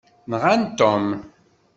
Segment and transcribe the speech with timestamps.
[0.31, 1.05] Nɣan Tom.